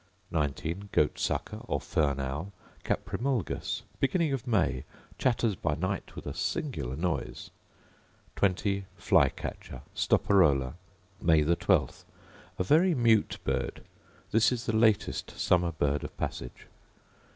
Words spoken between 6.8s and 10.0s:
noise. 20. Fly catcher,